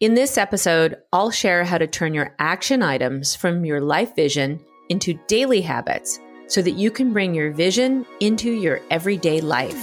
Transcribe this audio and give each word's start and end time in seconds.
In 0.00 0.14
this 0.14 0.38
episode, 0.38 0.96
I'll 1.12 1.30
share 1.30 1.62
how 1.62 1.76
to 1.76 1.86
turn 1.86 2.14
your 2.14 2.34
action 2.38 2.82
items 2.82 3.36
from 3.36 3.66
your 3.66 3.82
life 3.82 4.16
vision 4.16 4.58
into 4.88 5.20
daily 5.26 5.60
habits 5.60 6.18
so 6.46 6.62
that 6.62 6.70
you 6.70 6.90
can 6.90 7.12
bring 7.12 7.34
your 7.34 7.50
vision 7.50 8.06
into 8.20 8.50
your 8.50 8.80
everyday 8.90 9.42
life. 9.42 9.76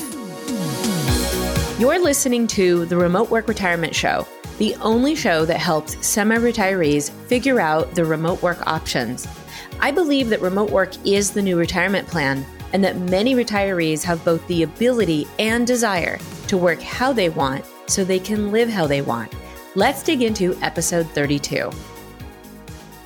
You're 1.80 2.00
listening 2.00 2.48
to 2.48 2.86
the 2.86 2.98
Remote 2.98 3.30
Work 3.30 3.48
Retirement 3.48 3.94
Show, 3.94 4.28
the 4.58 4.74
only 4.78 5.14
show 5.14 5.46
that 5.46 5.60
helps 5.60 6.04
semi 6.04 6.38
retirees 6.38 7.11
figure 7.27 7.59
out 7.59 7.93
the 7.93 8.04
remote 8.04 8.41
work 8.41 8.65
options. 8.65 9.27
I 9.81 9.91
believe 9.91 10.29
that 10.29 10.41
remote 10.41 10.71
work 10.71 10.93
is 11.05 11.29
the 11.29 11.43
new 11.43 11.59
retirement 11.59 12.07
plan 12.07 12.43
and 12.73 12.84
that 12.84 12.97
many 12.97 13.36
retirees 13.36 14.02
have 14.02 14.25
both 14.25 14.45
the 14.47 14.63
ability 14.63 15.27
and 15.38 15.68
desire 15.68 16.18
to 16.47 16.57
work 16.57 16.81
how 16.81 17.13
they 17.13 17.29
want 17.29 17.63
so 17.86 18.04
they 18.04 18.18
can 18.18 18.52
live 18.52 18.68
how 18.68 18.88
they 18.88 19.04
want. 19.04 19.31
Let's 19.78 20.02
dig 20.02 20.23
into 20.23 20.57
episode 20.64 21.05
32. 21.12 21.70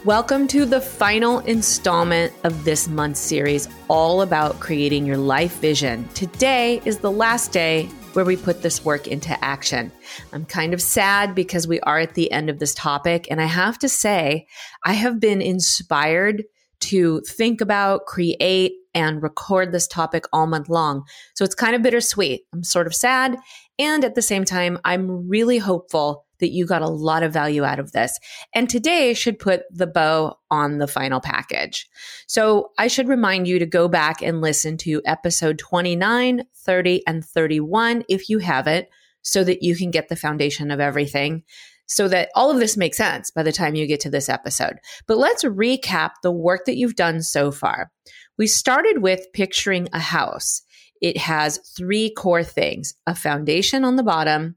Welcome 0.05 0.47
to 0.47 0.63
the 0.63 0.79
final 0.79 1.39
installment 1.39 2.31
of 2.45 2.63
this 2.63 2.87
month's 2.87 3.19
series, 3.19 3.67
all 3.89 4.21
about 4.21 4.61
creating 4.61 5.05
your 5.05 5.17
life 5.17 5.59
vision. 5.59 6.07
Today 6.13 6.81
is 6.85 6.99
the 6.99 7.11
last 7.11 7.51
day 7.51 7.87
where 8.13 8.23
we 8.23 8.37
put 8.37 8.61
this 8.61 8.85
work 8.85 9.05
into 9.05 9.37
action. 9.43 9.91
I'm 10.31 10.45
kind 10.45 10.73
of 10.73 10.81
sad 10.81 11.35
because 11.35 11.67
we 11.67 11.81
are 11.81 11.99
at 11.99 12.13
the 12.13 12.31
end 12.31 12.49
of 12.49 12.59
this 12.59 12.73
topic. 12.73 13.27
And 13.29 13.41
I 13.41 13.47
have 13.47 13.77
to 13.79 13.89
say, 13.89 14.47
I 14.85 14.93
have 14.93 15.19
been 15.19 15.41
inspired 15.41 16.45
to 16.79 17.19
think 17.27 17.59
about, 17.59 18.05
create, 18.05 18.75
and 18.93 19.21
record 19.21 19.73
this 19.73 19.87
topic 19.87 20.23
all 20.31 20.47
month 20.47 20.69
long. 20.69 21.03
So 21.33 21.43
it's 21.43 21.53
kind 21.53 21.75
of 21.75 21.81
bittersweet. 21.81 22.43
I'm 22.53 22.63
sort 22.63 22.87
of 22.87 22.95
sad. 22.95 23.37
And 23.77 24.05
at 24.05 24.15
the 24.15 24.21
same 24.21 24.45
time, 24.45 24.79
I'm 24.85 25.27
really 25.27 25.57
hopeful 25.57 26.25
that 26.41 26.51
you 26.51 26.65
got 26.65 26.81
a 26.81 26.89
lot 26.89 27.23
of 27.23 27.31
value 27.31 27.63
out 27.63 27.79
of 27.79 27.93
this. 27.93 28.19
And 28.53 28.69
today 28.69 29.13
should 29.13 29.39
put 29.39 29.63
the 29.71 29.87
bow 29.87 30.35
on 30.51 30.77
the 30.77 30.87
final 30.87 31.21
package. 31.21 31.89
So 32.27 32.71
I 32.77 32.87
should 32.87 33.07
remind 33.07 33.47
you 33.47 33.57
to 33.59 33.65
go 33.65 33.87
back 33.87 34.21
and 34.21 34.41
listen 34.41 34.75
to 34.79 35.01
episode 35.05 35.57
29, 35.57 36.43
30, 36.53 37.03
and 37.07 37.23
31 37.23 38.03
if 38.09 38.29
you 38.29 38.39
haven't, 38.39 38.87
so 39.21 39.43
that 39.43 39.63
you 39.63 39.75
can 39.75 39.91
get 39.91 40.09
the 40.09 40.15
foundation 40.15 40.71
of 40.71 40.79
everything 40.79 41.43
so 41.91 42.07
that 42.07 42.29
all 42.35 42.49
of 42.49 42.57
this 42.57 42.77
makes 42.77 42.95
sense 42.95 43.31
by 43.31 43.43
the 43.43 43.51
time 43.51 43.75
you 43.75 43.85
get 43.85 43.99
to 43.99 44.09
this 44.09 44.29
episode. 44.29 44.77
But 45.07 45.17
let's 45.17 45.43
recap 45.43 46.11
the 46.23 46.31
work 46.31 46.61
that 46.65 46.77
you've 46.77 46.95
done 46.95 47.21
so 47.21 47.51
far. 47.51 47.91
We 48.37 48.47
started 48.47 49.01
with 49.01 49.27
picturing 49.33 49.89
a 49.91 49.99
house. 49.99 50.61
It 51.01 51.17
has 51.17 51.59
three 51.75 52.09
core 52.09 52.45
things 52.45 52.93
a 53.07 53.13
foundation 53.13 53.83
on 53.83 53.97
the 53.97 54.03
bottom, 54.03 54.55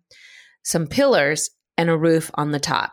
some 0.62 0.86
pillars, 0.86 1.50
and 1.76 1.90
a 1.90 1.96
roof 1.96 2.30
on 2.34 2.50
the 2.50 2.60
top. 2.60 2.92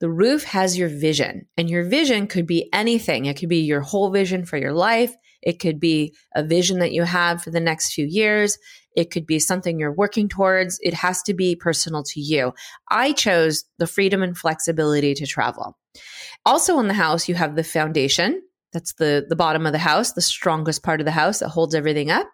The 0.00 0.10
roof 0.10 0.44
has 0.44 0.78
your 0.78 0.88
vision, 0.88 1.46
and 1.56 1.68
your 1.68 1.84
vision 1.84 2.26
could 2.26 2.46
be 2.46 2.68
anything. 2.72 3.26
It 3.26 3.38
could 3.38 3.48
be 3.48 3.60
your 3.60 3.80
whole 3.80 4.10
vision 4.10 4.44
for 4.44 4.56
your 4.56 4.72
life. 4.72 5.14
It 5.42 5.60
could 5.60 5.78
be 5.78 6.14
a 6.34 6.42
vision 6.42 6.78
that 6.80 6.92
you 6.92 7.02
have 7.02 7.42
for 7.42 7.50
the 7.50 7.60
next 7.60 7.92
few 7.92 8.06
years. 8.06 8.58
It 8.96 9.10
could 9.10 9.26
be 9.26 9.38
something 9.38 9.78
you're 9.78 9.92
working 9.92 10.28
towards. 10.28 10.78
It 10.82 10.94
has 10.94 11.22
to 11.24 11.34
be 11.34 11.54
personal 11.54 12.02
to 12.04 12.20
you. 12.20 12.52
I 12.90 13.12
chose 13.12 13.64
the 13.78 13.86
freedom 13.86 14.22
and 14.22 14.36
flexibility 14.36 15.14
to 15.14 15.26
travel. 15.26 15.78
Also 16.44 16.78
in 16.80 16.88
the 16.88 16.94
house, 16.94 17.28
you 17.28 17.34
have 17.34 17.54
the 17.54 17.64
foundation. 17.64 18.42
That's 18.72 18.94
the, 18.94 19.26
the 19.28 19.36
bottom 19.36 19.66
of 19.66 19.72
the 19.72 19.78
house, 19.78 20.12
the 20.12 20.20
strongest 20.20 20.82
part 20.82 21.00
of 21.00 21.04
the 21.04 21.12
house 21.12 21.38
that 21.38 21.48
holds 21.50 21.74
everything 21.74 22.10
up. 22.10 22.28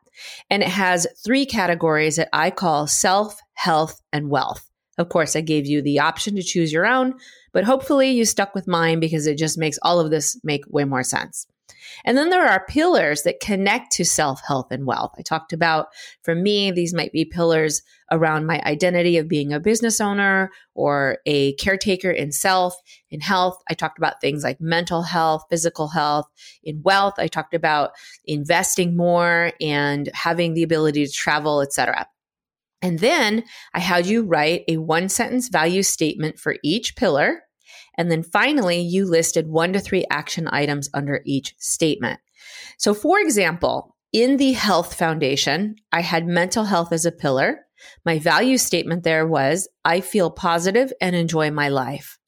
And 0.49 0.63
it 0.63 0.69
has 0.69 1.07
three 1.25 1.47
categories 1.47 2.17
that 2.17 2.29
I 2.33 2.51
call 2.51 2.87
self, 2.87 3.39
health, 3.55 4.01
and 4.13 4.31
wealth. 4.31 4.65
Of 4.99 5.09
course, 5.09 5.35
I 5.35 5.41
gave 5.41 5.67
you 5.67 5.83
the 5.83 6.01
option 6.01 6.37
to 6.37 6.43
choose 6.43 6.73
your 6.73 6.87
own, 6.87 7.15
but 7.53 7.65
hopefully 7.65 8.11
you 8.11 8.25
stuck 8.25 8.55
with 8.55 8.69
mine 8.69 9.01
because 9.01 9.27
it 9.27 9.39
just 9.39 9.59
makes 9.59 9.79
all 9.83 10.01
of 10.01 10.11
this 10.11 10.39
make 10.45 10.65
way 10.69 10.85
more 10.85 11.03
sense. 11.03 11.47
And 12.05 12.17
then 12.17 12.31
there 12.31 12.47
are 12.47 12.65
pillars 12.67 13.23
that 13.23 13.41
connect 13.41 13.93
to 13.93 14.05
self, 14.05 14.41
health, 14.47 14.69
and 14.71 14.87
wealth. 14.87 15.13
I 15.19 15.23
talked 15.23 15.53
about, 15.53 15.89
for 16.23 16.35
me, 16.35 16.71
these 16.71 16.95
might 16.95 17.13
be 17.13 17.25
pillars 17.25 17.83
around 18.11 18.47
my 18.47 18.61
identity 18.65 19.17
of 19.17 19.29
being 19.29 19.53
a 19.53 19.61
business 19.61 20.01
owner 20.01 20.51
or 20.75 21.19
a 21.27 21.55
caretaker 21.55 22.11
in 22.11 22.33
self. 22.33 22.77
In 23.11 23.21
health, 23.21 23.57
I 23.69 23.75
talked 23.75 23.99
about 23.99 24.21
things 24.21 24.45
like 24.45 24.61
mental 24.61 25.03
health, 25.03 25.45
physical 25.51 25.89
health. 25.89 26.27
In 26.63 26.83
wealth, 26.83 27.15
I 27.19 27.29
talked 27.29 27.55
about 27.55 27.93
investing 28.25 28.97
more 28.97 29.53
and 29.61 30.09
having 30.15 30.55
the 30.55 30.63
ability 30.63 31.07
to 31.07 31.13
travel, 31.13 31.63
etc. 31.63 32.07
And 32.85 33.01
then 33.01 33.43
I 33.73 33.81
had 33.81 34.07
you 34.07 34.23
write 34.23 34.63
a 34.69 34.77
one 34.77 35.09
sentence 35.09 35.49
value 35.49 35.83
statement 35.83 36.39
for 36.39 36.55
each 36.63 36.95
pillar 36.95 37.41
and 37.97 38.11
then 38.11 38.23
finally, 38.23 38.81
you 38.81 39.07
listed 39.07 39.49
one 39.49 39.73
to 39.73 39.81
three 39.81 40.05
action 40.11 40.49
items 40.51 40.89
under 40.95 41.21
each 41.25 41.55
statement. 41.59 42.21
So, 42.79 42.95
for 42.95 43.21
example, 43.21 43.97
in 44.13 44.37
the 44.37 44.53
health 44.53 44.95
foundation, 44.95 45.77
I 45.93 46.01
had 46.01 46.27
mental 46.27 46.65
health 46.65 46.93
as 46.93 47.05
a 47.05 47.13
pillar. 47.13 47.61
My 48.05 48.19
value 48.19 48.59
statement 48.59 49.05
there 49.05 49.27
was 49.27 49.69
I 49.85 50.01
feel 50.01 50.31
positive 50.31 50.93
and 51.01 51.15
enjoy 51.15 51.51
my 51.51 51.69
life. 51.69 52.19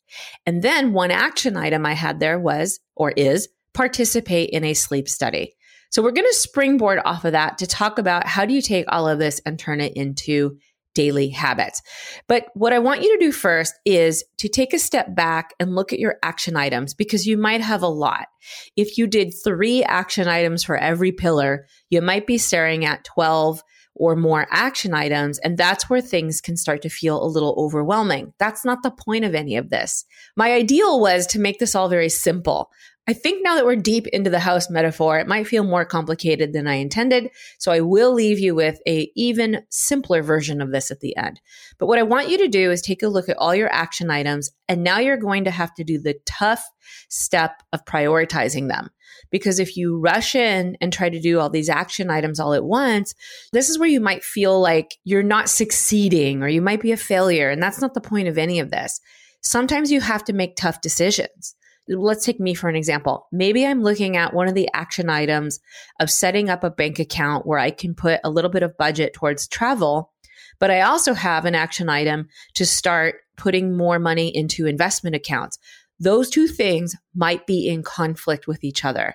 And 0.45 0.63
then 0.63 0.93
one 0.93 1.11
action 1.11 1.57
item 1.57 1.85
I 1.85 1.95
had 1.95 2.21
there 2.21 2.39
was 2.39 2.81
or 2.95 3.11
is 3.13 3.49
participate 3.75 4.51
in 4.51 4.65
a 4.65 4.75
sleep 4.75 5.09
study. 5.09 5.56
So 5.91 6.03
we're 6.03 6.13
going 6.13 6.29
to 6.29 6.35
springboard 6.35 7.01
off 7.05 7.25
of 7.25 7.33
that 7.33 7.59
to 7.59 7.67
talk 7.67 7.99
about 7.99 8.27
how 8.27 8.45
do 8.45 8.55
you 8.55 8.63
take 8.63 8.87
all 8.89 9.09
of 9.09 9.19
this 9.19 9.41
and 9.47 9.59
turn 9.59 9.81
it 9.81 9.95
into 9.95 10.59
daily 10.97 11.29
habits. 11.29 11.83
But 12.27 12.47
what 12.55 12.73
I 12.73 12.79
want 12.81 13.03
you 13.03 13.17
to 13.17 13.25
do 13.25 13.31
first 13.31 13.75
is 13.85 14.25
to 14.39 14.49
take 14.49 14.73
a 14.73 14.79
step 14.79 15.15
back 15.15 15.55
and 15.61 15.75
look 15.75 15.93
at 15.93 15.99
your 15.99 16.17
action 16.23 16.57
items 16.57 16.95
because 16.95 17.27
you 17.27 17.37
might 17.37 17.61
have 17.61 17.83
a 17.83 17.89
lot. 17.89 18.29
If 18.77 18.97
you 18.97 19.07
did 19.07 19.35
three 19.45 19.85
action 19.85 20.27
items 20.27 20.65
for 20.65 20.77
every 20.77 21.13
pillar, 21.13 21.67
you 21.91 22.01
might 22.01 22.27
be 22.27 22.39
staring 22.39 22.85
at 22.85 23.05
12 23.05 23.63
or 23.95 24.17
more 24.17 24.47
action 24.51 24.95
items. 24.95 25.39
And 25.39 25.57
that's 25.57 25.89
where 25.89 26.01
things 26.01 26.41
can 26.41 26.57
start 26.57 26.83
to 26.83 26.89
feel 26.89 27.23
a 27.23 27.29
little 27.29 27.55
overwhelming. 27.59 28.33
That's 28.39 28.65
not 28.65 28.83
the 28.83 28.91
point 28.91 29.25
of 29.25 29.35
any 29.35 29.57
of 29.57 29.71
this. 29.71 30.05
My 30.37 30.53
ideal 30.53 31.01
was 31.01 31.27
to 31.29 31.39
make 31.39 31.59
this 31.59 31.75
all 31.75 31.89
very 31.89 32.11
simple. 32.11 32.71
I 33.09 33.13
think 33.13 33.45
now 33.45 33.55
that 33.55 33.65
we're 33.65 33.77
deep 33.77 34.09
into 34.09 34.31
the 34.31 34.41
house 34.41 34.69
metaphor, 34.69 35.17
it 35.21 35.29
might 35.29 35.47
feel 35.47 35.63
more 35.63 35.85
complicated 35.85 36.53
than 36.53 36.67
I 36.67 36.75
intended. 36.75 37.31
So 37.59 37.71
I 37.71 37.81
will 37.81 38.13
leave 38.13 38.41
you 38.41 38.57
with 38.57 38.81
a 38.87 39.13
even 39.15 39.63
simpler 39.71 40.23
version 40.23 40.61
of 40.61 40.73
this 40.73 40.91
at 40.91 40.99
the 40.99 41.17
end. 41.17 41.41
But 41.79 41.87
what 41.87 42.01
I 42.01 42.03
want 42.03 42.31
you 42.31 42.39
to 42.39 42.49
do 42.49 42.73
is 42.73 42.83
take 42.83 43.05
a 43.05 43.09
look 43.09 43.29
at 43.29 43.37
all 43.37 43.55
your 43.55 43.73
action 43.73 44.11
items. 44.11 44.51
And 44.69 44.83
now 44.83 44.99
you're 44.99 45.17
going 45.17 45.45
to 45.45 45.53
have 45.53 45.73
to 45.75 45.85
do 45.85 46.01
the 46.01 46.19
tough 46.27 46.69
step 47.09 47.63
of 47.73 47.85
prioritizing 47.85 48.67
them. 48.67 48.91
Because 49.31 49.61
if 49.61 49.77
you 49.77 50.01
rush 50.01 50.35
in 50.35 50.77
and 50.81 50.93
try 50.93 51.09
to 51.09 51.21
do 51.21 51.39
all 51.39 51.49
these 51.49 51.69
action 51.69 52.11
items 52.11 52.41
all 52.41 52.55
at 52.55 52.65
once, 52.65 53.15
this 53.53 53.71
is 53.71 53.79
where 53.79 53.89
you 53.89 54.01
might 54.01 54.25
feel 54.25 54.61
like 54.61 54.97
you're 55.05 55.23
not 55.23 55.49
succeeding 55.49 56.43
or 56.43 56.49
you 56.49 56.61
might 56.61 56.81
be 56.81 56.91
a 56.91 56.97
failure. 56.97 57.51
And 57.51 57.63
that's 57.63 57.81
not 57.81 57.95
the 57.95 58.01
point 58.01 58.27
of 58.27 58.37
any 58.37 58.59
of 58.59 58.73
this. 58.73 59.01
Sometimes 59.43 59.93
you 59.93 60.01
have 60.01 60.25
to 60.25 60.33
make 60.33 60.57
tough 60.57 60.81
decisions 60.81 61.55
let's 61.89 62.25
take 62.25 62.41
me 62.41 62.55
for 62.55 62.69
an 62.69 62.77
example. 62.77 63.27
Maybe 63.33 63.67
I'm 63.67 63.83
looking 63.83 64.17
at 64.17 64.35
one 64.35 64.49
of 64.49 64.55
the 64.55 64.69
action 64.75 65.09
items 65.09 65.61
of 66.01 66.11
setting 66.11 66.51
up 66.51 66.65
a 66.65 66.71
bank 66.71 66.99
account 66.99 67.47
where 67.47 67.59
I 67.59 67.71
can 67.71 67.95
put 67.95 68.21
a 68.25 68.31
little 68.31 68.51
bit 68.51 68.63
of 68.63 68.77
budget 68.77 69.15
towards 69.15 69.47
travel, 69.47 70.13
but 70.59 70.71
I 70.71 70.81
also 70.81 71.15
have 71.15 71.45
an 71.45 71.55
action 71.55 71.89
item 71.89 72.29
to 72.55 72.67
start 72.67 73.17
putting 73.37 73.77
more 73.77 73.99
money 73.99 74.35
into 74.35 74.67
investment 74.67 75.15
accounts 75.15 75.59
those 75.99 76.29
two 76.29 76.47
things 76.47 76.95
might 77.15 77.47
be 77.47 77.69
in 77.69 77.83
conflict 77.83 78.47
with 78.47 78.63
each 78.65 78.85
other. 78.85 79.15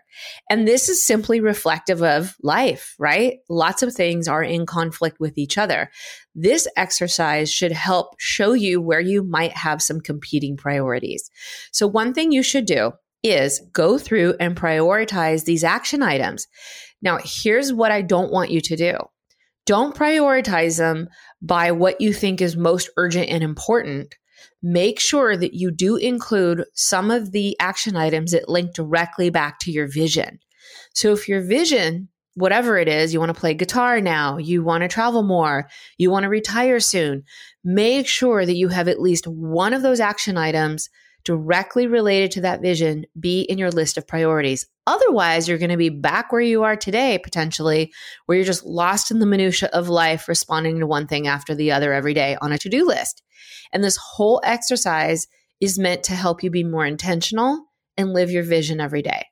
And 0.49 0.67
this 0.67 0.89
is 0.89 1.05
simply 1.05 1.39
reflective 1.39 2.01
of 2.01 2.35
life, 2.41 2.95
right? 2.97 3.37
Lots 3.49 3.83
of 3.83 3.93
things 3.93 4.27
are 4.27 4.43
in 4.43 4.65
conflict 4.65 5.19
with 5.19 5.37
each 5.37 5.57
other. 5.57 5.91
This 6.33 6.67
exercise 6.75 7.51
should 7.51 7.71
help 7.71 8.15
show 8.19 8.53
you 8.53 8.81
where 8.81 8.99
you 8.99 9.23
might 9.23 9.55
have 9.55 9.81
some 9.81 10.01
competing 10.01 10.57
priorities. 10.57 11.29
So, 11.71 11.85
one 11.85 12.13
thing 12.13 12.31
you 12.31 12.43
should 12.43 12.65
do 12.65 12.93
is 13.23 13.61
go 13.71 13.99
through 13.99 14.35
and 14.39 14.57
prioritize 14.57 15.45
these 15.45 15.63
action 15.63 16.01
items. 16.01 16.47
Now, 17.01 17.19
here's 17.23 17.71
what 17.71 17.91
I 17.91 18.01
don't 18.01 18.31
want 18.31 18.49
you 18.49 18.61
to 18.61 18.75
do. 18.75 18.97
Don't 19.67 19.95
prioritize 19.95 20.77
them 20.77 21.09
by 21.41 21.71
what 21.71 22.01
you 22.01 22.13
think 22.13 22.41
is 22.41 22.57
most 22.57 22.89
urgent 22.97 23.29
and 23.29 23.43
important 23.43 24.15
make 24.61 24.99
sure 24.99 25.35
that 25.37 25.53
you 25.53 25.71
do 25.71 25.95
include 25.95 26.65
some 26.73 27.11
of 27.11 27.31
the 27.31 27.55
action 27.59 27.95
items 27.95 28.31
that 28.31 28.49
link 28.49 28.73
directly 28.73 29.29
back 29.29 29.59
to 29.59 29.71
your 29.71 29.87
vision. 29.87 30.39
So 30.93 31.13
if 31.13 31.27
your 31.27 31.41
vision, 31.41 32.09
whatever 32.35 32.77
it 32.77 32.87
is, 32.87 33.13
you 33.13 33.19
want 33.19 33.33
to 33.33 33.39
play 33.39 33.53
guitar 33.53 34.01
now, 34.01 34.37
you 34.37 34.63
want 34.63 34.83
to 34.83 34.87
travel 34.87 35.23
more, 35.23 35.67
you 35.97 36.09
want 36.11 36.23
to 36.23 36.29
retire 36.29 36.79
soon, 36.79 37.23
make 37.63 38.07
sure 38.07 38.45
that 38.45 38.55
you 38.55 38.69
have 38.69 38.87
at 38.87 39.01
least 39.01 39.27
one 39.27 39.73
of 39.73 39.81
those 39.81 39.99
action 39.99 40.37
items 40.37 40.89
directly 41.23 41.87
related 41.87 42.31
to 42.31 42.41
that 42.41 42.61
vision 42.61 43.05
be 43.19 43.41
in 43.41 43.57
your 43.57 43.71
list 43.71 43.97
of 43.97 44.07
priorities. 44.07 44.67
Otherwise, 44.91 45.47
you're 45.47 45.57
going 45.57 45.71
to 45.71 45.77
be 45.77 45.87
back 45.87 46.33
where 46.33 46.41
you 46.41 46.63
are 46.63 46.75
today, 46.75 47.17
potentially, 47.17 47.93
where 48.25 48.37
you're 48.37 48.43
just 48.43 48.65
lost 48.65 49.09
in 49.09 49.19
the 49.19 49.25
minutia 49.25 49.69
of 49.71 49.87
life, 49.87 50.27
responding 50.27 50.79
to 50.79 50.85
one 50.85 51.07
thing 51.07 51.27
after 51.27 51.55
the 51.55 51.71
other 51.71 51.93
every 51.93 52.13
day 52.13 52.35
on 52.41 52.51
a 52.51 52.57
to 52.57 52.67
do 52.67 52.85
list. 52.85 53.23
And 53.71 53.81
this 53.81 53.95
whole 53.95 54.41
exercise 54.43 55.27
is 55.61 55.79
meant 55.79 56.03
to 56.03 56.13
help 56.13 56.43
you 56.43 56.49
be 56.49 56.65
more 56.65 56.85
intentional 56.85 57.67
and 57.95 58.11
live 58.11 58.31
your 58.31 58.43
vision 58.43 58.81
every 58.81 59.01
day. 59.01 59.23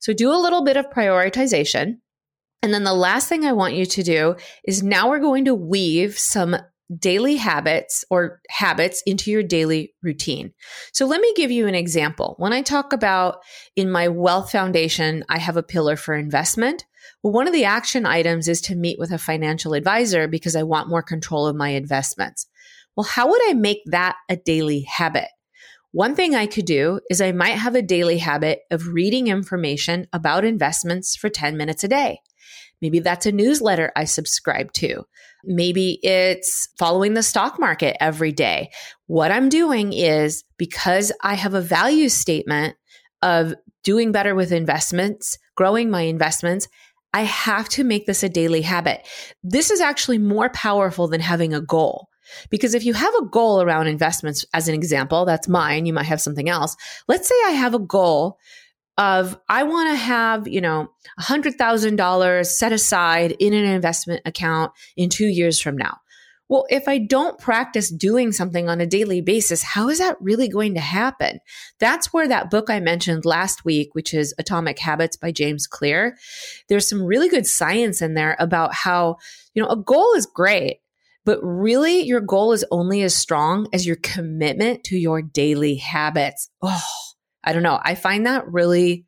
So 0.00 0.12
do 0.12 0.30
a 0.30 0.36
little 0.36 0.62
bit 0.62 0.76
of 0.76 0.90
prioritization. 0.90 1.94
And 2.62 2.74
then 2.74 2.84
the 2.84 2.92
last 2.92 3.26
thing 3.26 3.46
I 3.46 3.52
want 3.52 3.72
you 3.72 3.86
to 3.86 4.02
do 4.02 4.36
is 4.68 4.82
now 4.82 5.08
we're 5.08 5.18
going 5.18 5.46
to 5.46 5.54
weave 5.54 6.18
some 6.18 6.58
daily 6.98 7.36
habits 7.36 8.04
or 8.10 8.40
habits 8.48 9.02
into 9.06 9.30
your 9.30 9.42
daily 9.42 9.94
routine. 10.02 10.52
So 10.92 11.06
let 11.06 11.20
me 11.20 11.32
give 11.34 11.50
you 11.50 11.66
an 11.66 11.74
example. 11.74 12.36
When 12.38 12.52
I 12.52 12.62
talk 12.62 12.92
about 12.92 13.38
in 13.74 13.90
my 13.90 14.08
wealth 14.08 14.52
foundation, 14.52 15.24
I 15.28 15.38
have 15.38 15.56
a 15.56 15.62
pillar 15.62 15.96
for 15.96 16.14
investment. 16.14 16.84
Well, 17.22 17.32
one 17.32 17.46
of 17.46 17.52
the 17.52 17.64
action 17.64 18.06
items 18.06 18.48
is 18.48 18.60
to 18.62 18.76
meet 18.76 18.98
with 18.98 19.10
a 19.10 19.18
financial 19.18 19.74
advisor 19.74 20.28
because 20.28 20.54
I 20.54 20.62
want 20.62 20.88
more 20.88 21.02
control 21.02 21.46
of 21.46 21.56
my 21.56 21.70
investments. 21.70 22.46
Well, 22.96 23.04
how 23.04 23.28
would 23.28 23.40
I 23.48 23.54
make 23.54 23.82
that 23.86 24.16
a 24.28 24.36
daily 24.36 24.82
habit? 24.82 25.28
One 25.96 26.14
thing 26.14 26.34
I 26.34 26.44
could 26.44 26.66
do 26.66 27.00
is 27.08 27.22
I 27.22 27.32
might 27.32 27.56
have 27.56 27.74
a 27.74 27.80
daily 27.80 28.18
habit 28.18 28.58
of 28.70 28.88
reading 28.88 29.28
information 29.28 30.06
about 30.12 30.44
investments 30.44 31.16
for 31.16 31.30
10 31.30 31.56
minutes 31.56 31.84
a 31.84 31.88
day. 31.88 32.20
Maybe 32.82 32.98
that's 32.98 33.24
a 33.24 33.32
newsletter 33.32 33.92
I 33.96 34.04
subscribe 34.04 34.74
to. 34.74 35.04
Maybe 35.46 35.98
it's 36.02 36.68
following 36.78 37.14
the 37.14 37.22
stock 37.22 37.58
market 37.58 37.96
every 37.98 38.30
day. 38.30 38.72
What 39.06 39.30
I'm 39.30 39.48
doing 39.48 39.94
is 39.94 40.44
because 40.58 41.12
I 41.22 41.32
have 41.32 41.54
a 41.54 41.62
value 41.62 42.10
statement 42.10 42.76
of 43.22 43.54
doing 43.82 44.12
better 44.12 44.34
with 44.34 44.52
investments, 44.52 45.38
growing 45.54 45.88
my 45.88 46.02
investments, 46.02 46.68
I 47.14 47.22
have 47.22 47.70
to 47.70 47.84
make 47.84 48.04
this 48.04 48.22
a 48.22 48.28
daily 48.28 48.60
habit. 48.60 49.00
This 49.42 49.70
is 49.70 49.80
actually 49.80 50.18
more 50.18 50.50
powerful 50.50 51.08
than 51.08 51.22
having 51.22 51.54
a 51.54 51.62
goal. 51.62 52.10
Because 52.50 52.74
if 52.74 52.84
you 52.84 52.92
have 52.94 53.14
a 53.14 53.26
goal 53.26 53.62
around 53.62 53.86
investments, 53.86 54.44
as 54.52 54.68
an 54.68 54.74
example, 54.74 55.24
that's 55.24 55.48
mine, 55.48 55.86
you 55.86 55.92
might 55.92 56.06
have 56.06 56.20
something 56.20 56.48
else. 56.48 56.76
Let's 57.08 57.28
say 57.28 57.34
I 57.46 57.50
have 57.50 57.74
a 57.74 57.78
goal 57.78 58.38
of 58.98 59.38
I 59.48 59.64
want 59.64 59.90
to 59.90 59.96
have, 59.96 60.48
you 60.48 60.60
know, 60.60 60.88
$100,000 61.20 62.46
set 62.46 62.72
aside 62.72 63.36
in 63.38 63.52
an 63.52 63.64
investment 63.64 64.22
account 64.24 64.72
in 64.96 65.10
2 65.10 65.26
years 65.26 65.60
from 65.60 65.76
now. 65.76 65.98
Well, 66.48 66.64
if 66.70 66.86
I 66.86 66.98
don't 66.98 67.40
practice 67.40 67.90
doing 67.90 68.30
something 68.30 68.68
on 68.68 68.80
a 68.80 68.86
daily 68.86 69.20
basis, 69.20 69.64
how 69.64 69.88
is 69.88 69.98
that 69.98 70.16
really 70.20 70.48
going 70.48 70.74
to 70.74 70.80
happen? 70.80 71.40
That's 71.80 72.12
where 72.12 72.28
that 72.28 72.50
book 72.50 72.70
I 72.70 72.78
mentioned 72.78 73.24
last 73.24 73.64
week, 73.64 73.96
which 73.96 74.14
is 74.14 74.32
Atomic 74.38 74.78
Habits 74.78 75.16
by 75.16 75.32
James 75.32 75.66
Clear, 75.66 76.16
there's 76.68 76.88
some 76.88 77.02
really 77.02 77.28
good 77.28 77.48
science 77.48 78.00
in 78.00 78.14
there 78.14 78.36
about 78.38 78.72
how, 78.72 79.16
you 79.54 79.62
know, 79.62 79.68
a 79.68 79.76
goal 79.76 80.14
is 80.14 80.24
great, 80.24 80.78
but 81.26 81.40
really 81.42 82.02
your 82.02 82.20
goal 82.20 82.52
is 82.52 82.64
only 82.70 83.02
as 83.02 83.14
strong 83.14 83.66
as 83.72 83.84
your 83.84 83.96
commitment 83.96 84.84
to 84.84 84.96
your 84.96 85.20
daily 85.20 85.74
habits. 85.74 86.48
Oh, 86.62 86.82
I 87.44 87.52
don't 87.52 87.64
know. 87.64 87.80
I 87.82 87.96
find 87.96 88.24
that 88.24 88.50
really 88.50 89.04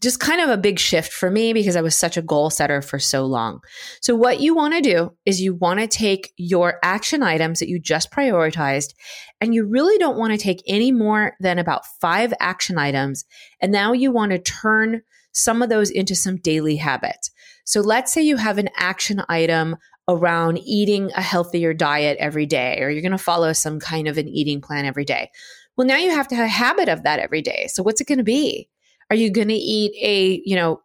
just 0.00 0.18
kind 0.18 0.40
of 0.40 0.50
a 0.50 0.56
big 0.56 0.78
shift 0.78 1.12
for 1.12 1.30
me 1.30 1.52
because 1.52 1.76
I 1.76 1.80
was 1.80 1.96
such 1.96 2.16
a 2.16 2.22
goal 2.22 2.50
setter 2.50 2.82
for 2.82 2.98
so 2.98 3.24
long. 3.24 3.60
So, 4.00 4.16
what 4.16 4.40
you 4.40 4.54
want 4.54 4.74
to 4.74 4.80
do 4.80 5.12
is 5.24 5.40
you 5.40 5.54
want 5.54 5.80
to 5.80 5.86
take 5.86 6.32
your 6.36 6.78
action 6.82 7.22
items 7.22 7.60
that 7.60 7.68
you 7.68 7.78
just 7.78 8.10
prioritized, 8.10 8.94
and 9.40 9.54
you 9.54 9.64
really 9.64 9.96
don't 9.98 10.18
want 10.18 10.32
to 10.32 10.38
take 10.38 10.62
any 10.66 10.90
more 10.90 11.34
than 11.40 11.58
about 11.58 11.86
five 12.00 12.34
action 12.40 12.78
items. 12.78 13.24
And 13.60 13.70
now 13.70 13.92
you 13.92 14.10
want 14.10 14.32
to 14.32 14.38
turn 14.38 15.02
some 15.32 15.62
of 15.62 15.68
those 15.68 15.90
into 15.90 16.16
some 16.16 16.38
daily 16.38 16.76
habits. 16.76 17.30
So, 17.64 17.80
let's 17.80 18.12
say 18.12 18.22
you 18.22 18.38
have 18.38 18.58
an 18.58 18.70
action 18.76 19.22
item 19.28 19.76
around 20.08 20.58
eating 20.64 21.10
a 21.16 21.22
healthier 21.22 21.74
diet 21.74 22.16
every 22.18 22.46
day, 22.46 22.80
or 22.80 22.90
you're 22.90 23.02
going 23.02 23.12
to 23.12 23.18
follow 23.18 23.52
some 23.52 23.80
kind 23.80 24.08
of 24.08 24.18
an 24.18 24.28
eating 24.28 24.60
plan 24.60 24.84
every 24.84 25.04
day. 25.04 25.30
Well, 25.76 25.86
now 25.86 25.96
you 25.96 26.10
have 26.10 26.28
to 26.28 26.34
have 26.34 26.46
a 26.46 26.48
habit 26.48 26.88
of 26.88 27.02
that 27.02 27.18
every 27.18 27.42
day. 27.42 27.66
So 27.68 27.82
what's 27.82 28.00
it 28.00 28.06
going 28.06 28.18
to 28.18 28.24
be? 28.24 28.68
Are 29.10 29.16
you 29.16 29.30
going 29.30 29.48
to 29.48 29.54
eat 29.54 29.92
a, 30.00 30.42
you 30.44 30.56
know, 30.56 30.80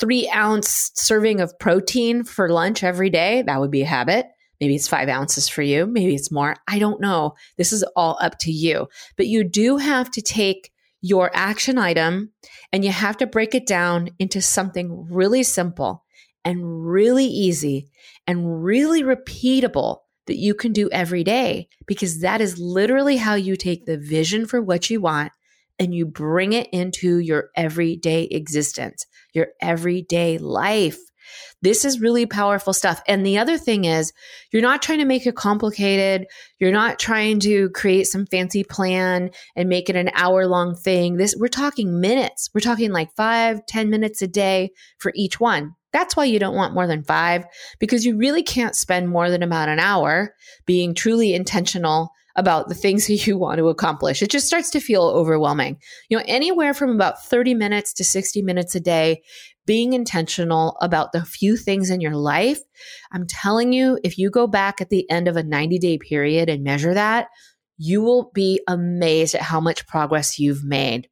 three 0.00 0.28
ounce 0.30 0.92
serving 0.94 1.40
of 1.40 1.58
protein 1.58 2.24
for 2.24 2.48
lunch 2.48 2.82
every 2.82 3.10
day? 3.10 3.42
That 3.42 3.60
would 3.60 3.70
be 3.70 3.82
a 3.82 3.86
habit. 3.86 4.26
Maybe 4.60 4.74
it's 4.74 4.88
five 4.88 5.08
ounces 5.08 5.48
for 5.48 5.62
you. 5.62 5.86
Maybe 5.86 6.14
it's 6.14 6.30
more. 6.30 6.56
I 6.68 6.78
don't 6.78 7.00
know. 7.00 7.34
This 7.56 7.72
is 7.72 7.84
all 7.96 8.18
up 8.20 8.38
to 8.40 8.52
you. 8.52 8.88
But 9.16 9.26
you 9.26 9.44
do 9.44 9.78
have 9.78 10.10
to 10.12 10.22
take 10.22 10.70
your 11.00 11.30
action 11.32 11.78
item 11.78 12.30
and 12.72 12.84
you 12.84 12.90
have 12.90 13.16
to 13.18 13.26
break 13.26 13.54
it 13.54 13.66
down 13.66 14.10
into 14.18 14.42
something 14.42 15.06
really 15.10 15.42
simple 15.42 16.04
and 16.44 16.86
really 16.86 17.26
easy 17.26 17.88
and 18.26 18.64
really 18.64 19.02
repeatable 19.02 19.98
that 20.26 20.38
you 20.38 20.54
can 20.54 20.72
do 20.72 20.88
every 20.90 21.24
day 21.24 21.68
because 21.86 22.20
that 22.20 22.40
is 22.40 22.58
literally 22.58 23.16
how 23.16 23.34
you 23.34 23.56
take 23.56 23.84
the 23.84 23.98
vision 23.98 24.46
for 24.46 24.62
what 24.62 24.88
you 24.90 25.00
want 25.00 25.32
and 25.78 25.94
you 25.94 26.06
bring 26.06 26.52
it 26.52 26.68
into 26.72 27.18
your 27.18 27.50
everyday 27.56 28.24
existence, 28.24 29.06
your 29.32 29.48
everyday 29.60 30.38
life. 30.38 30.98
This 31.62 31.84
is 31.84 32.00
really 32.00 32.26
powerful 32.26 32.72
stuff. 32.72 33.02
And 33.06 33.24
the 33.24 33.38
other 33.38 33.58
thing 33.58 33.84
is, 33.84 34.12
you're 34.52 34.62
not 34.62 34.82
trying 34.82 34.98
to 35.00 35.04
make 35.04 35.26
it 35.26 35.36
complicated. 35.36 36.26
You're 36.58 36.72
not 36.72 36.98
trying 36.98 37.40
to 37.40 37.70
create 37.70 38.06
some 38.06 38.26
fancy 38.26 38.64
plan 38.64 39.30
and 39.56 39.68
make 39.68 39.90
it 39.90 39.96
an 39.96 40.10
hour 40.14 40.46
long 40.46 40.74
thing. 40.74 41.16
This, 41.16 41.34
we're 41.38 41.48
talking 41.48 42.00
minutes. 42.00 42.50
We're 42.54 42.60
talking 42.60 42.92
like 42.92 43.14
five, 43.16 43.66
ten 43.66 43.90
minutes 43.90 44.22
a 44.22 44.28
day 44.28 44.70
for 44.98 45.12
each 45.14 45.38
one. 45.38 45.74
That's 45.92 46.16
why 46.16 46.26
you 46.26 46.38
don't 46.38 46.54
want 46.54 46.74
more 46.74 46.86
than 46.86 47.02
five, 47.02 47.44
because 47.80 48.06
you 48.06 48.16
really 48.16 48.44
can't 48.44 48.76
spend 48.76 49.08
more 49.08 49.28
than 49.28 49.42
about 49.42 49.68
an 49.68 49.80
hour 49.80 50.34
being 50.64 50.94
truly 50.94 51.34
intentional 51.34 52.12
about 52.36 52.68
the 52.68 52.74
things 52.74 53.06
that 53.08 53.26
you 53.26 53.38
want 53.38 53.58
to 53.58 53.68
accomplish. 53.68 54.22
It 54.22 54.30
just 54.30 54.46
starts 54.46 54.70
to 54.70 54.80
feel 54.80 55.02
overwhelming. 55.02 55.78
You 56.08 56.18
know, 56.18 56.24
anywhere 56.26 56.74
from 56.74 56.90
about 56.90 57.24
30 57.24 57.54
minutes 57.54 57.92
to 57.94 58.04
60 58.04 58.42
minutes 58.42 58.74
a 58.74 58.80
day, 58.80 59.22
being 59.66 59.92
intentional 59.92 60.76
about 60.80 61.12
the 61.12 61.24
few 61.24 61.56
things 61.56 61.90
in 61.90 62.00
your 62.00 62.16
life. 62.16 62.58
I'm 63.12 63.26
telling 63.26 63.72
you, 63.72 63.98
if 64.02 64.18
you 64.18 64.30
go 64.30 64.46
back 64.46 64.80
at 64.80 64.90
the 64.90 65.08
end 65.10 65.28
of 65.28 65.36
a 65.36 65.42
90 65.42 65.78
day 65.78 65.98
period 65.98 66.48
and 66.48 66.64
measure 66.64 66.94
that, 66.94 67.28
you 67.78 68.02
will 68.02 68.30
be 68.34 68.60
amazed 68.66 69.34
at 69.34 69.42
how 69.42 69.60
much 69.60 69.86
progress 69.86 70.38
you've 70.38 70.64
made. 70.64 71.08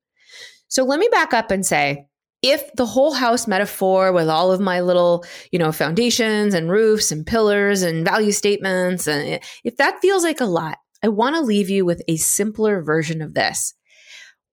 So 0.68 0.84
let 0.84 0.98
me 0.98 1.08
back 1.10 1.32
up 1.32 1.50
and 1.50 1.64
say, 1.64 2.08
if 2.42 2.72
the 2.74 2.86
whole 2.86 3.12
house 3.14 3.46
metaphor 3.46 4.12
with 4.12 4.28
all 4.28 4.52
of 4.52 4.60
my 4.60 4.80
little, 4.80 5.24
you 5.50 5.58
know, 5.58 5.72
foundations 5.72 6.54
and 6.54 6.70
roofs 6.70 7.10
and 7.10 7.26
pillars 7.26 7.82
and 7.82 8.04
value 8.04 8.32
statements, 8.32 9.08
and 9.08 9.40
if 9.64 9.76
that 9.76 10.00
feels 10.00 10.22
like 10.22 10.40
a 10.40 10.44
lot, 10.44 10.78
I 11.02 11.08
want 11.08 11.36
to 11.36 11.42
leave 11.42 11.70
you 11.70 11.84
with 11.84 12.02
a 12.08 12.16
simpler 12.16 12.82
version 12.82 13.22
of 13.22 13.34
this. 13.34 13.74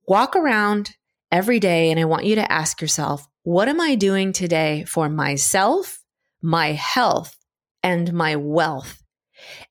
Walk 0.07 0.35
around 0.35 0.91
every 1.31 1.59
day 1.59 1.89
and 1.89 1.99
I 1.99 2.05
want 2.05 2.25
you 2.25 2.35
to 2.35 2.51
ask 2.51 2.81
yourself, 2.81 3.25
what 3.43 3.67
am 3.67 3.81
I 3.81 3.95
doing 3.95 4.33
today 4.33 4.85
for 4.87 5.09
myself, 5.09 5.99
my 6.41 6.73
health, 6.73 7.37
and 7.83 8.13
my 8.13 8.35
wealth? 8.35 9.01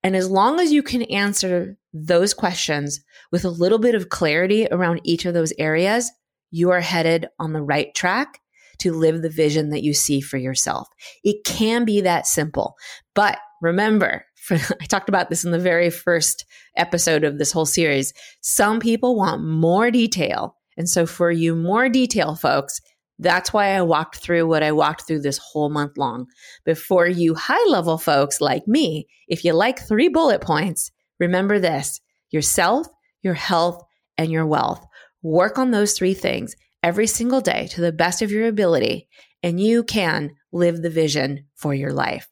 And 0.03 0.15
as 0.15 0.29
long 0.29 0.61
as 0.61 0.73
you 0.73 0.83
can 0.83 1.03
answer 1.03 1.77
those 1.93 2.35
questions 2.35 3.01
with 3.33 3.45
a 3.45 3.51
little 3.51 3.79
bit 3.79 3.95
of 3.95 4.09
clarity 4.09 4.67
around 4.71 5.01
each 5.05 5.25
of 5.25 5.35
those 5.35 5.53
areas, 5.59 6.11
you 6.51 6.71
are 6.71 6.81
headed 6.81 7.27
on 7.39 7.53
the 7.53 7.63
right 7.63 7.95
track 7.95 8.41
to 8.79 8.93
live 8.93 9.23
the 9.23 9.31
vision 9.31 9.71
that 9.71 9.83
you 9.83 9.95
see 9.95 10.21
for 10.21 10.37
yourself. 10.37 10.89
It 11.23 11.45
can 11.45 11.85
be 11.85 12.01
that 12.03 12.27
simple. 12.27 12.75
But 13.15 13.39
remember, 13.63 14.25
for, 14.45 14.55
I 14.81 14.85
talked 14.87 15.09
about 15.09 15.31
this 15.31 15.45
in 15.45 15.51
the 15.51 15.59
very 15.59 15.91
first 15.91 16.45
episode 16.77 17.25
of 17.25 17.39
this 17.39 17.53
whole 17.53 17.67
series. 17.67 18.13
Some 18.43 18.79
people 18.79 19.17
want 19.17 19.43
more 19.43 19.91
detail. 19.91 20.57
And 20.77 20.89
so 20.89 21.07
for 21.07 21.31
you 21.31 21.55
more 21.55 21.89
detail 21.89 22.35
folks, 22.35 22.81
that's 23.19 23.53
why 23.53 23.69
I 23.69 23.83
walked 23.83 24.17
through 24.17 24.47
what 24.47 24.63
I 24.63 24.73
walked 24.73 25.07
through 25.07 25.21
this 25.21 25.39
whole 25.39 25.71
month 25.71 25.97
long. 25.97 26.27
Before 26.65 27.07
you 27.07 27.35
high 27.35 27.65
level 27.69 27.97
folks 27.97 28.41
like 28.41 28.67
me, 28.67 29.07
if 29.29 29.45
you 29.45 29.53
like 29.53 29.79
three 29.79 30.09
bullet 30.09 30.41
points, 30.41 30.91
remember 31.21 31.59
this 31.59 32.01
yourself, 32.31 32.89
your 33.23 33.35
health, 33.35 33.83
and 34.19 34.33
your 34.33 34.47
wealth. 34.47 34.85
Work 35.23 35.59
on 35.59 35.71
those 35.71 35.93
three 35.93 36.15
things 36.15 36.57
every 36.83 37.07
single 37.07 37.41
day 37.41 37.69
to 37.69 37.81
the 37.81 37.93
best 37.93 38.21
of 38.21 38.33
your 38.33 38.49
ability, 38.49 39.09
and 39.45 39.61
you 39.61 39.85
can 39.85 40.35
live 40.53 40.83
the 40.83 40.91
vision 40.91 41.47
for 41.55 41.73
your 41.73 41.93
life. 41.93 42.29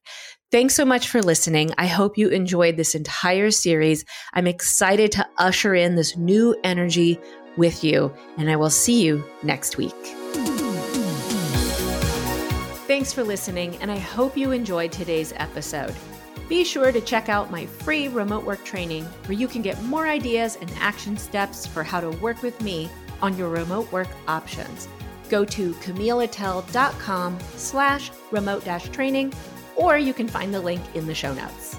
Thanks 0.52 0.74
so 0.74 0.84
much 0.84 1.08
for 1.08 1.22
listening. 1.22 1.72
I 1.78 1.86
hope 1.86 2.18
you 2.18 2.28
enjoyed 2.28 2.76
this 2.76 2.94
entire 2.94 3.50
series. 3.50 4.04
I'm 4.34 4.46
excited 4.46 5.10
to 5.12 5.26
usher 5.38 5.74
in 5.74 5.94
this 5.94 6.14
new 6.14 6.54
energy 6.62 7.18
with 7.56 7.82
you, 7.82 8.12
and 8.36 8.50
I 8.50 8.56
will 8.56 8.68
see 8.68 9.02
you 9.02 9.24
next 9.42 9.78
week. 9.78 9.94
Thanks 12.86 13.14
for 13.14 13.24
listening, 13.24 13.76
and 13.76 13.90
I 13.90 13.96
hope 13.96 14.36
you 14.36 14.52
enjoyed 14.52 14.92
today's 14.92 15.32
episode. 15.36 15.94
Be 16.50 16.64
sure 16.64 16.92
to 16.92 17.00
check 17.00 17.30
out 17.30 17.50
my 17.50 17.64
free 17.64 18.08
remote 18.08 18.44
work 18.44 18.62
training 18.62 19.04
where 19.24 19.38
you 19.38 19.48
can 19.48 19.62
get 19.62 19.82
more 19.84 20.06
ideas 20.06 20.58
and 20.60 20.70
action 20.80 21.16
steps 21.16 21.66
for 21.66 21.82
how 21.82 21.98
to 21.98 22.10
work 22.18 22.42
with 22.42 22.60
me 22.60 22.90
on 23.22 23.38
your 23.38 23.48
remote 23.48 23.90
work 23.90 24.08
options. 24.28 24.86
go 25.30 25.46
to 25.46 25.72
camilleattell.com 25.72 27.38
slash 27.56 28.10
remote 28.30 28.64
training, 28.92 29.32
or 29.76 29.98
you 29.98 30.14
can 30.14 30.28
find 30.28 30.52
the 30.52 30.60
link 30.60 30.82
in 30.94 31.06
the 31.06 31.14
show 31.14 31.32
notes. 31.34 31.76